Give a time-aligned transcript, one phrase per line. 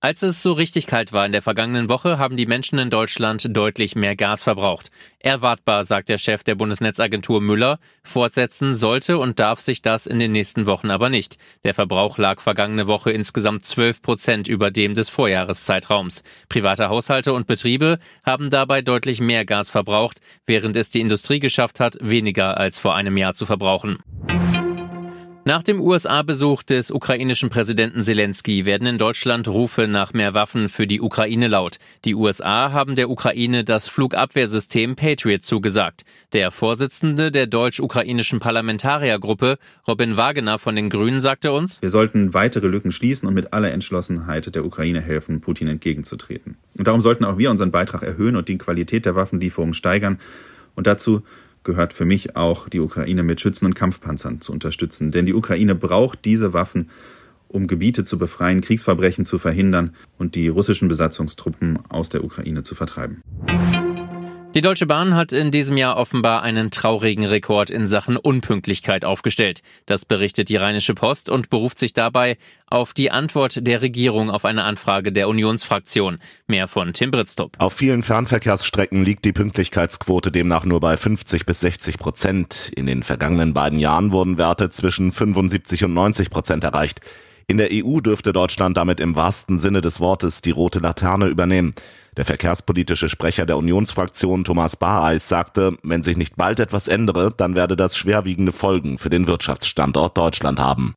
[0.00, 3.48] Als es so richtig kalt war in der vergangenen Woche, haben die Menschen in Deutschland
[3.50, 4.92] deutlich mehr Gas verbraucht.
[5.18, 7.80] Erwartbar, sagt der Chef der Bundesnetzagentur Müller.
[8.04, 11.36] Fortsetzen sollte und darf sich das in den nächsten Wochen aber nicht.
[11.64, 16.22] Der Verbrauch lag vergangene Woche insgesamt 12 Prozent über dem des Vorjahreszeitraums.
[16.48, 21.80] Private Haushalte und Betriebe haben dabei deutlich mehr Gas verbraucht, während es die Industrie geschafft
[21.80, 23.98] hat, weniger als vor einem Jahr zu verbrauchen.
[25.48, 30.86] Nach dem USA-Besuch des ukrainischen Präsidenten Zelensky werden in Deutschland Rufe nach mehr Waffen für
[30.86, 31.78] die Ukraine laut.
[32.04, 36.04] Die USA haben der Ukraine das Flugabwehrsystem Patriot zugesagt.
[36.34, 39.56] Der Vorsitzende der deutsch-ukrainischen Parlamentariergruppe,
[39.88, 43.72] Robin Wagener von den Grünen, sagte uns, wir sollten weitere Lücken schließen und mit aller
[43.72, 46.58] Entschlossenheit der Ukraine helfen, Putin entgegenzutreten.
[46.76, 50.18] Und darum sollten auch wir unseren Beitrag erhöhen und die Qualität der Waffenlieferungen steigern.
[50.74, 51.22] Und dazu
[51.68, 55.10] gehört für mich auch, die Ukraine mit Schützen und Kampfpanzern zu unterstützen.
[55.10, 56.88] Denn die Ukraine braucht diese Waffen,
[57.46, 62.74] um Gebiete zu befreien, Kriegsverbrechen zu verhindern und die russischen Besatzungstruppen aus der Ukraine zu
[62.74, 63.20] vertreiben.
[64.58, 69.62] Die Deutsche Bahn hat in diesem Jahr offenbar einen traurigen Rekord in Sachen Unpünktlichkeit aufgestellt.
[69.86, 72.36] Das berichtet die Rheinische Post und beruft sich dabei
[72.68, 76.18] auf die Antwort der Regierung auf eine Anfrage der Unionsfraktion.
[76.48, 77.52] Mehr von Tim Britztrup.
[77.60, 82.72] Auf vielen Fernverkehrsstrecken liegt die Pünktlichkeitsquote demnach nur bei 50 bis 60 Prozent.
[82.74, 87.00] In den vergangenen beiden Jahren wurden Werte zwischen 75 und 90 Prozent erreicht.
[87.50, 91.72] In der EU dürfte Deutschland damit im wahrsten Sinne des Wortes die rote Laterne übernehmen.
[92.18, 97.56] Der verkehrspolitische Sprecher der Unionsfraktion Thomas Bareis sagte, wenn sich nicht bald etwas ändere, dann
[97.56, 100.94] werde das schwerwiegende Folgen für den Wirtschaftsstandort Deutschland haben.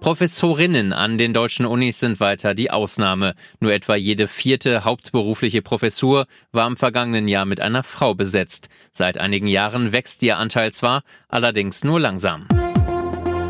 [0.00, 3.36] Professorinnen an den deutschen Unis sind weiter die Ausnahme.
[3.60, 8.68] Nur etwa jede vierte hauptberufliche Professur war im vergangenen Jahr mit einer Frau besetzt.
[8.92, 12.48] Seit einigen Jahren wächst ihr Anteil zwar, allerdings nur langsam.